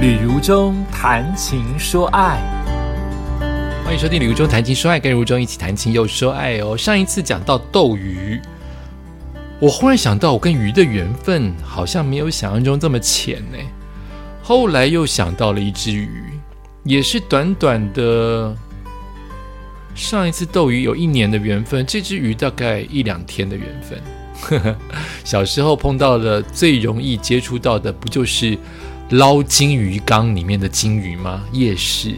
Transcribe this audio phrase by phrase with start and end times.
[0.00, 2.40] 旅如中谈情说爱，
[3.84, 6.74] 欢迎收听《旅如中谈情说爱》，跟如中一起谈情又说爱哦。
[6.74, 8.40] 上一次讲到斗鱼，
[9.60, 13.58] 我忽然想到，我跟鱼的缘分好像没有想象中这么浅呢。
[14.42, 16.08] 后来又想到了一只鱼，
[16.82, 18.56] 也是短短的。
[19.94, 24.74] 上一次斗鱼有一年的缘分，这只鱼大概一两天的缘分。
[25.24, 28.56] 小时候碰到的最容易接触到的，不就是
[29.10, 31.44] 捞金鱼缸里面的金鱼吗？
[31.50, 32.14] 夜市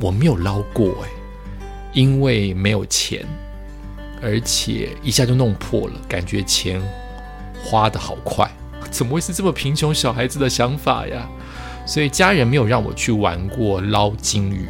[0.00, 1.08] 我没有捞过哎，
[1.92, 3.26] 因为没有钱，
[4.22, 6.80] 而且一下就弄破了，感觉钱
[7.62, 8.50] 花的好快。
[8.90, 11.28] 怎么会是这么贫穷小孩子的想法呀？
[11.84, 14.66] 所以家人没有让我去玩过捞金鱼，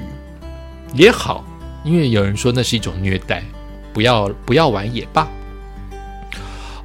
[0.93, 1.45] 也好。
[1.85, 3.45] 因为有人说那是一种虐待，
[3.93, 5.29] 不要不要玩也罢。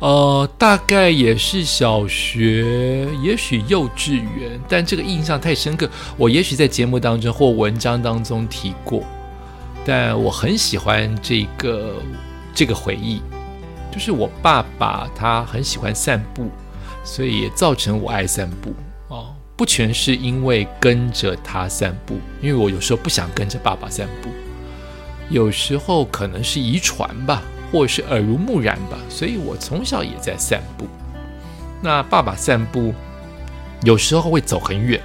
[0.05, 5.89] 呃，大概也是小学，也许幼稚园，但这个印象太深刻。
[6.15, 9.01] 我也许在节目当中或文章当中提过，
[9.83, 11.95] 但我很喜欢这个
[12.53, 13.19] 这个回忆，
[13.91, 16.51] 就是我爸爸他很喜欢散步，
[17.03, 18.75] 所以也造成我爱散步
[19.07, 19.33] 哦。
[19.57, 24.29] 不全是因为跟着他散步，因为我有时候不想跟着爸爸散步。
[25.31, 27.41] 有时候可能是遗传吧，
[27.75, 30.87] 或是耳濡目染吧，所以我从小也在散步。
[31.81, 32.93] 那爸爸散步
[33.83, 35.01] 有时候会走很远，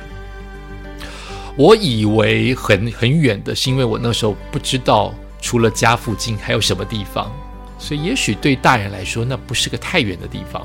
[1.57, 7.29] 我以为很很远的是因为我那时候不知道除了家附近还有什么地方，
[7.77, 10.65] 所以也许对大人来说那不是个太远的地方。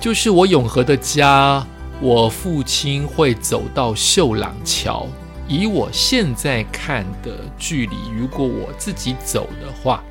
[0.00, 1.62] 就是我永和的家，
[2.00, 5.06] 我父亲会走到秀朗桥。
[5.46, 10.02] 以我现在看的距离，如果我自己走的话，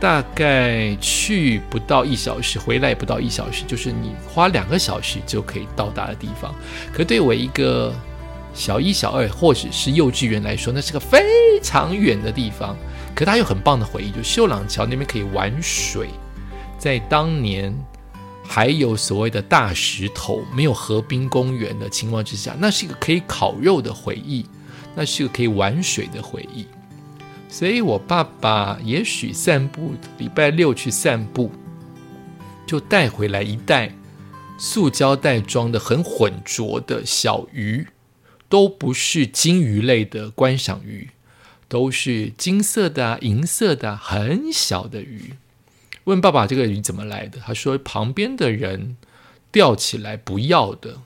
[0.00, 6.54] 大概去不到一小时，回来不到一小时，就是你花两个小时就可以到达的地方。
[6.92, 7.94] 可对我一个
[8.54, 11.20] 小一、小二或者是幼稚园来说，那是个非
[11.62, 12.76] 常远的地方。
[13.14, 16.08] 可它有很棒的回忆，就秀朗桥那边可以玩水，
[16.78, 17.74] 在当年。
[18.48, 24.46] 还有所谓的大石头，没有河滨公园的情况之下，那是一个可以烤肉的回忆，
[24.94, 26.64] 那是一个可以玩水的回忆。
[27.48, 31.50] 所以我爸爸也许散步，礼拜六去散步，
[32.66, 33.94] 就带回来一袋
[34.58, 37.86] 塑胶袋装的很浑浊的小鱼，
[38.48, 41.10] 都不是金鱼类的观赏鱼，
[41.68, 45.34] 都是金色的、银色的很小的鱼。
[46.04, 47.40] 问爸爸这个鱼怎么来的？
[47.40, 48.96] 他说旁边的人
[49.50, 51.00] 钓起来不要的，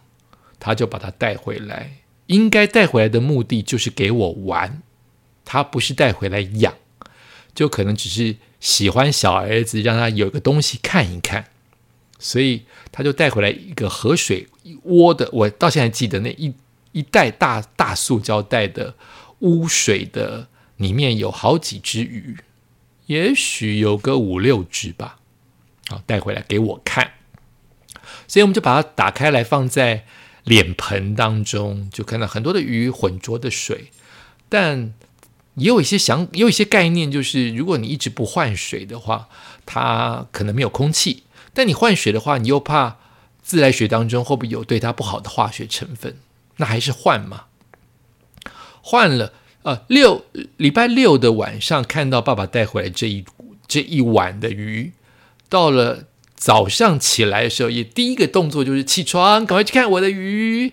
[0.59, 1.93] 他就把它带回来。
[2.27, 4.83] 应该带回来的目的就是给我玩，
[5.53, 6.73] 他不是带回来养，
[7.53, 11.47] 就可能只是喜欢小儿子，让他有个东西看一看。
[12.21, 12.63] 所以
[12.93, 14.47] 他就带回来一个河水
[14.85, 16.55] 窝的，我到现在记得那一
[16.93, 18.95] 一袋大大塑胶袋的
[19.41, 20.47] 污水的，
[20.77, 22.37] 里面有好几只鱼。
[23.07, 25.19] 也许有个五六只吧，
[25.89, 27.15] 好带回来给我看，
[28.29, 30.05] 所以我们就把它打开来放在
[30.45, 33.91] 脸盆当中，就看到很多的鱼浑浊的水，
[34.49, 34.95] 但
[35.55, 39.29] 也有一些想，也有一些概念，就是如果你一直不换水的话，
[39.67, 41.23] 它可能没有空气；
[41.53, 42.99] 但你换水的话，你又怕
[43.43, 46.17] 自来水当中会不会有对它不好的化学成分，
[46.57, 47.45] 那还是换嘛，
[48.81, 49.33] 换了。
[49.63, 50.25] 呃，六
[50.57, 53.23] 礼拜六的晚上看到爸爸带回来这一
[53.69, 54.93] 这一碗的鱼，
[55.51, 60.73] 到了早上起来的时候，也第一个动作就是起床，赶快去看我的鱼，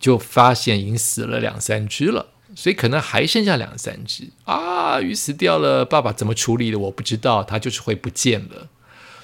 [0.00, 8.68] 就发现已经死了两三只了，所以可能还剩下两三只啊，鱼死掉了，爸爸怎么处理的我不知道，它就是会不见了。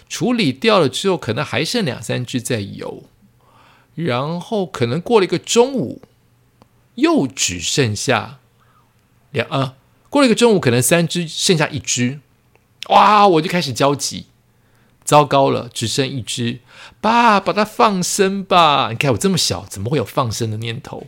[0.09, 3.05] 处理掉了之后，可能还剩两三只在游，
[3.95, 6.01] 然后可能过了一个中午，
[6.95, 8.39] 又只剩下。
[9.31, 9.75] 两啊，
[10.09, 12.21] 过了一个中午，可能三只剩下一只，
[12.89, 13.29] 哇！
[13.29, 14.25] 我就开始焦急，
[15.05, 16.61] 糟糕了，只剩一只，
[17.03, 18.89] 爸，把它放生吧！
[18.91, 21.07] 你看我这么小，怎么会有放生的念头？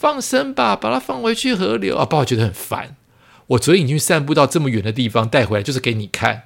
[0.00, 2.06] 放生吧，把它放回去河流啊！
[2.06, 2.96] 爸爸觉得很烦，
[3.48, 6.44] 我昨天已经散步到这么远的地方带回来，就是给你看。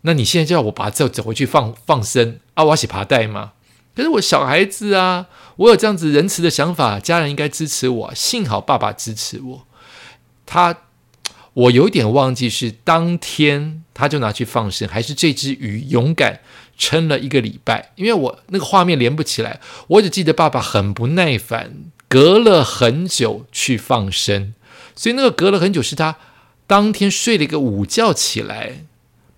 [0.00, 2.64] 那你现在叫我把它走走回去放放生啊？
[2.64, 3.52] 我要洗爬带吗？
[3.94, 8.14] 可是我小孩子啊，我有这样子仁慈的想法，家人应该支持我。
[8.16, 9.66] 幸好爸爸支持我。
[10.44, 10.78] 他，
[11.52, 16.40] 我有点忘记是当天他就拿去放生，还是这只鱼勇敢
[16.76, 17.92] 撑了一个礼拜？
[17.94, 21.74] 因为我那个画面连不起来，我只记得爸爸很不耐烦，
[22.08, 24.54] 隔了很久去放生，
[24.96, 26.16] 所以那个隔了很久是他
[26.66, 28.84] 当天睡了一个午觉起来，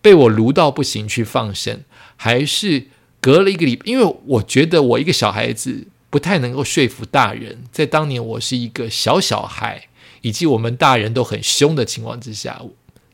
[0.01, 1.83] 被我撸到不行去放生，
[2.17, 2.87] 还是
[3.21, 3.83] 隔了一个礼拜？
[3.87, 7.65] 因为我觉得我一个小孩子不太能够说服大人。
[7.73, 9.89] 在当年我是一个小小孩，
[10.23, 12.63] 以及我们大人都很凶的情况之下，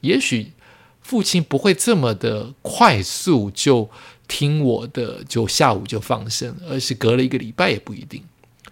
[0.02, 0.52] 也许
[1.00, 3.88] 父亲不会这么的快速就
[4.28, 8.22] 听我的，就下午就放生，而是隔了一个礼拜也不一定。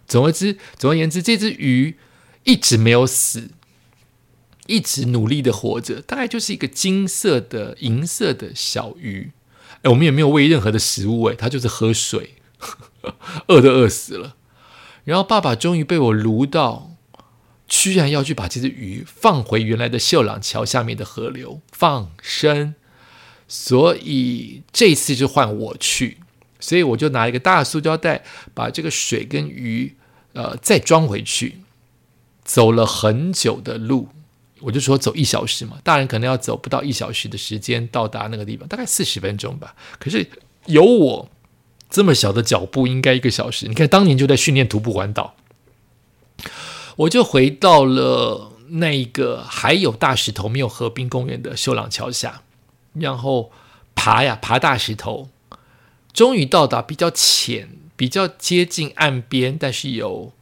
[0.06, 1.96] 总而之，总而言之，这只鱼
[2.44, 3.50] 一直没有死。
[4.66, 9.32] 一直努力的活着，大概就是一个金色的、银色的小鱼。
[9.82, 12.36] 哎，我们也没有喂任何的食物，哎，它就是喝水，
[13.48, 14.36] 饿都饿死了。
[15.04, 16.92] 然后爸爸终于被我撸到，
[17.68, 22.74] 居然要去把这只鱼放回原来的秀朗桥下面的河流放生。
[23.46, 26.16] 所以这次就换我去，
[26.64, 28.24] 所以我就拿一个大塑胶袋，
[28.54, 29.94] 把这个水跟鱼，
[30.32, 31.58] 呃，再装回去。
[32.42, 34.08] 走了很久的路。
[34.60, 39.74] 我就说走一小时嘛，大人可能要走不到一小时的时间到达那个地方，大概四十分钟吧。
[39.98, 40.26] 可是
[40.64, 41.28] 有我
[41.90, 43.68] 这么小的脚步，应该一个小时。
[43.68, 45.34] 你看当年就在训练徒步环岛，
[46.96, 52.40] 我就回到了那一个还有大石头没有河滨公园的秀朗桥下，
[52.94, 53.52] 然后
[53.94, 55.28] 爬呀爬大石头，
[56.14, 60.32] 终于到达比较浅、比较接近岸边，但是有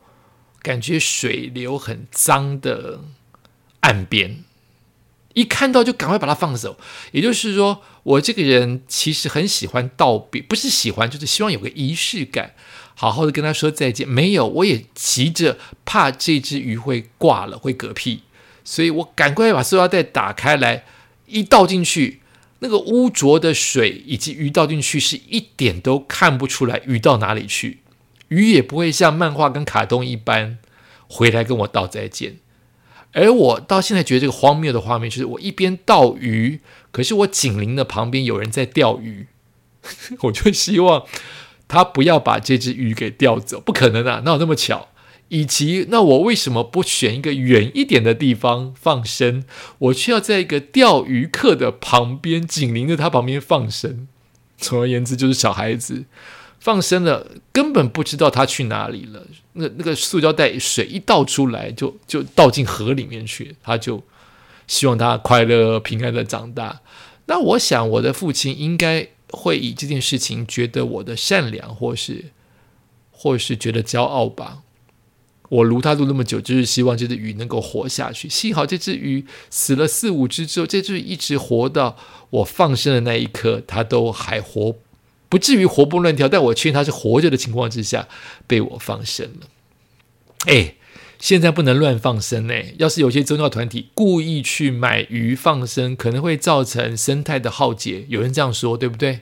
[0.60, 3.00] 感觉水流很脏的。
[3.82, 4.44] 岸边
[5.34, 6.78] 一看到就赶快把它放走，
[7.10, 12.54] 也就是说，我这个人其实很喜欢道别，不是喜欢，就是希望有个仪式感，
[12.94, 14.08] 好好的跟他说再见。
[14.08, 18.22] 没有，我也急着怕这只鱼会挂了，会嗝屁，
[18.62, 20.84] 所以我赶快把塑料袋打开来，
[21.26, 22.20] 一倒进去，
[22.64, 27.81] 那个污浊的水以及鱼倒进去，是一点都看不出来鱼到哪里去，
[28.29, 30.59] 鱼也不会像漫画跟卡通一般
[31.09, 32.37] 回来跟我道再见。
[33.14, 36.61] 而我到现在觉得这个荒谬的画面，就是我一边钓鱼，
[36.93, 39.26] 可是我紧邻的旁边有人在钓鱼，
[40.23, 41.05] 我就希望
[41.67, 44.91] 他不要把这只鱼给钓走，不可能啊，哪有那么巧？
[45.32, 49.44] 以及那我为什么不选一个远一点的地方放生，
[49.79, 54.06] 我却要在一个钓鱼客的旁边紧邻着他旁边放生？
[54.58, 56.05] 总而言之，就是小孩子。
[56.61, 59.26] 放生了，根本不知道他去哪里了。
[59.55, 63.56] 那那个塑胶袋水一倒出来，就就倒进河里面去。
[63.62, 64.02] 他就
[64.67, 66.82] 希望他快乐平安的长大。
[67.25, 72.26] 那我想，我的父亲应该会以这件事情觉得我的善良，或是
[73.11, 74.58] 或是觉得骄傲吧。
[75.52, 78.26] 我撸他撸那么久，就是希望这只鱼能够活下去。
[78.26, 81.99] 幸好这只鱼死了四五只之后，这只一直活到
[82.31, 84.76] 我放生的那一刻，它都还活。
[85.28, 88.08] 不至于活蹦乱跳，但我确定它是活着的情况之下
[88.46, 89.49] 被我放生了。
[90.46, 90.76] 哎，
[91.19, 92.75] 现在不能乱放生哎！
[92.78, 98.06] 要是有些宗教团体故意去买鱼放生，可能会造成生态的浩劫。
[98.08, 99.20] 有人这样说，对不对？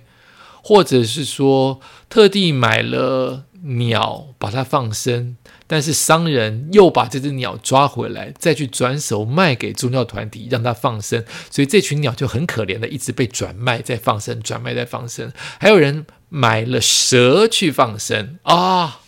[0.62, 5.36] 或者是说特地买了鸟把它放生。
[5.72, 15.32] 但是商人又把这只鸟抓回来，再去转手卖给宗教团体，让它放生，所以这群鸟就很可怜的，一直被转卖再放生，转卖再放生。
[15.60, 19.02] 还有人买了蛇去放生啊，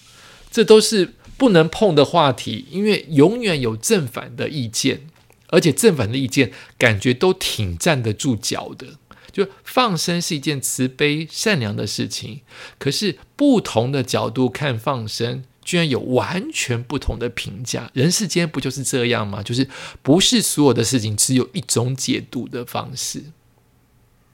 [0.52, 5.08] 这都是不能碰的话题，因为永远有正反的意见，
[5.48, 8.86] 而且正反的意见感觉都挺站得住脚的。
[9.32, 12.42] 就放生是一件慈悲善良的事情，
[12.78, 15.42] 可是不同的角度看放生。
[15.72, 19.42] 居然有完全不同的评价，人世间不就是这样吗？
[19.42, 19.66] 就是
[20.02, 23.24] 不是所有的事情只有一种解读的方式。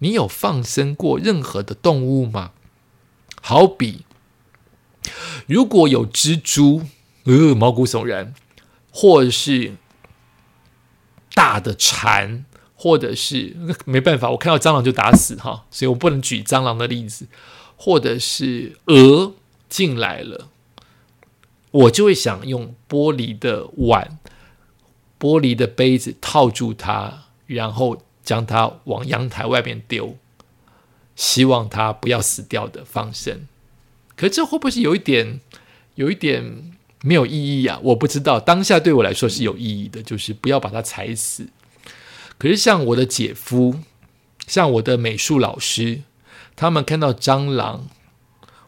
[0.01, 2.51] 你有放生过任何的动物吗？
[3.41, 4.05] 好比，
[5.47, 6.83] 如果有蜘蛛，
[7.23, 8.33] 呃，毛骨悚然；
[8.91, 9.77] 或者是
[11.35, 17.29] 大的蝉，或者是没办法，我看到蟑螂就打死哈，所以我不能举蟑螂的例子。
[17.81, 19.35] 或者是鹅
[19.69, 20.49] 进来了。
[21.71, 24.19] 我就会想用玻璃的碗、
[25.21, 30.17] 玻璃的杯子套住它，然后将它往阳台外面丢，
[31.15, 33.47] 希望它不要死掉的放生。
[34.17, 35.41] 可这会不会是有一点、
[35.97, 36.73] 有一点
[37.03, 37.33] 没有意
[37.63, 37.79] 义啊？
[37.83, 38.41] 我不知道。
[38.41, 41.49] 当下对我来说是有意义的，就是不要把它踩死。
[42.39, 43.81] 可是像我的姐夫、
[44.47, 46.03] 像我的美术老师，
[46.57, 47.89] 他们看到蟑螂。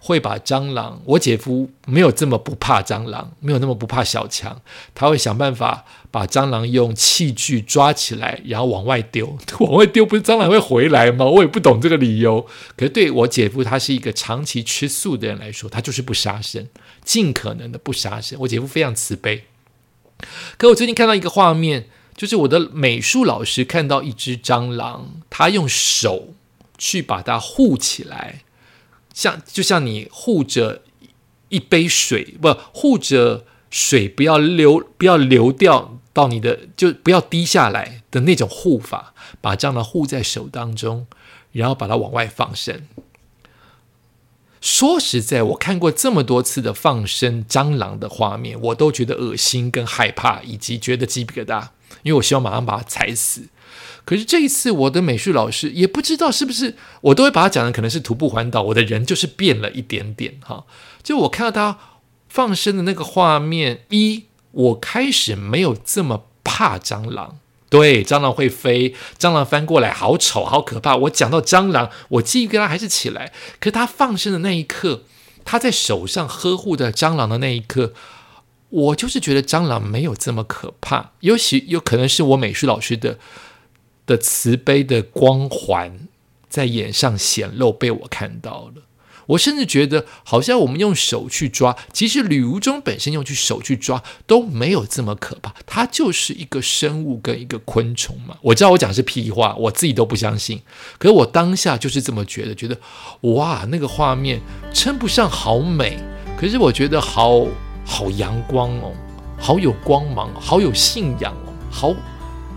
[0.03, 4.61] 会把蟑螂，我姐夫没有这么不怕蟑螂，没有那么不怕小强，
[4.95, 9.37] 他会想办法把蟑螂用器具抓起来，然后往外丢。
[9.61, 11.27] 往外丢不是蟑螂会回来吗？
[11.27, 12.47] 我也不懂这个理由。
[12.77, 16.67] 可是对我姐夫，他是一个长期吃素的人来说，他就是不杀生，
[17.05, 18.39] 尽可能的不杀生。
[18.41, 19.45] 我姐夫非常慈悲。
[20.57, 26.29] 可我最近看到一个画面，就是我的美术老师看到一只蟑螂，他用手
[26.79, 28.43] 去把它护起来。
[29.13, 30.83] 像就像你护着
[31.49, 41.07] 一杯水，不护着水不要流，不要流掉到你的，就不要滴下来的那种护法，把蟑螂护在手当中，
[41.53, 42.87] 然后把它往外放生。
[44.61, 51.69] 说实在，我看过这么多次的放生蟑螂的画面，我都觉得恶心、跟害怕，以及觉得鸡皮疙瘩，
[52.03, 53.49] 因为我希望马上把它踩死。
[54.05, 60.65] 可是这一次，我的美术老师也不知道是不是，我都会把它讲的可能是徒步环岛，我的人就是变了一点点哈。
[61.03, 61.79] 就我看到他
[62.29, 67.39] 放生的那个画面，一我开始没有这么怕蟑螂。
[67.69, 70.97] 对，蟑螂会飞，蟑螂翻过来，好丑，好可怕。
[70.97, 73.33] 我讲到蟑螂，我记忆跟他还是起来。
[73.61, 75.05] 可是他放生的那一刻，
[75.45, 77.93] 他在手上呵护的蟑螂的那一刻，
[78.71, 81.13] 我就是觉得蟑螂没有这么可怕。
[81.21, 83.19] 尤其有可能是我美术老师的
[84.07, 86.09] 的慈悲的光环
[86.49, 88.83] 在眼上显露，被我看到了。
[89.27, 98.37] 我甚至觉得，好像我们用手去抓，其实吕如中本身用去手去抓都没有这么可怕，它就是一个生物跟一个昆虫嘛。
[98.43, 100.61] 我知道我讲的是屁话，我自己都不相信，
[100.99, 102.77] 可是我当下就是这么觉得，觉得
[103.21, 104.41] 哇，那个画面
[104.75, 105.97] 称不上好美，
[106.37, 107.47] 可是我觉得好
[107.91, 108.93] 好阳光哦，
[109.37, 111.95] 好有光芒，好有信仰哦，好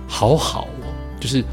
[0.08, 0.86] 好好哦，
[1.20, 1.44] 就是。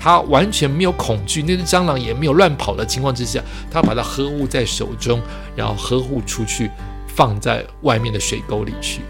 [0.00, 5.20] 他完全没有恐惧，那只蟑螂也没有乱跑的情况之下，他把它呵护在手中，
[5.56, 6.70] 然后呵护出去，
[7.08, 9.00] 放在外面的水沟里去。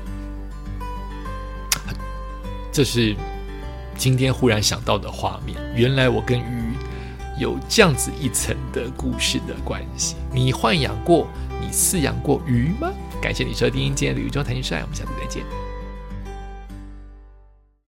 [2.72, 3.14] 这是
[3.98, 5.58] 今天忽然想到的画面。
[5.76, 6.72] 原来我跟鱼
[7.38, 10.16] 有这样子一层的故事的关系。
[10.32, 11.26] 你豢养过、
[11.60, 12.88] 你饲养过鱼吗？
[13.20, 15.57] 感谢你收听今天的宇宙谈心帅，我们下次再见。